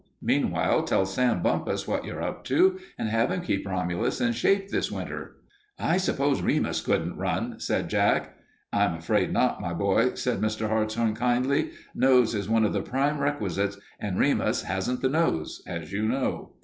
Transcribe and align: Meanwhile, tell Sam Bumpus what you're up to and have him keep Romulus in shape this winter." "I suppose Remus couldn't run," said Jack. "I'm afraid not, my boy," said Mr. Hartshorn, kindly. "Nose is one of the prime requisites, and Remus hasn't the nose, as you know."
Meanwhile, 0.23 0.85
tell 0.85 1.05
Sam 1.05 1.43
Bumpus 1.43 1.87
what 1.87 2.05
you're 2.05 2.23
up 2.23 2.43
to 2.45 2.79
and 2.97 3.07
have 3.09 3.29
him 3.29 3.41
keep 3.41 3.67
Romulus 3.67 4.19
in 4.19 4.33
shape 4.33 4.69
this 4.69 4.91
winter." 4.91 5.35
"I 5.77 5.97
suppose 5.97 6.41
Remus 6.41 6.81
couldn't 6.81 7.17
run," 7.17 7.59
said 7.59 7.87
Jack. 7.87 8.35
"I'm 8.73 8.95
afraid 8.95 9.31
not, 9.31 9.61
my 9.61 9.73
boy," 9.75 10.15
said 10.15 10.41
Mr. 10.41 10.69
Hartshorn, 10.69 11.13
kindly. 11.13 11.69
"Nose 11.93 12.33
is 12.33 12.49
one 12.49 12.65
of 12.65 12.73
the 12.73 12.81
prime 12.81 13.19
requisites, 13.19 13.77
and 13.99 14.17
Remus 14.17 14.63
hasn't 14.63 15.01
the 15.03 15.07
nose, 15.09 15.61
as 15.67 15.91
you 15.91 16.07
know." 16.07 16.53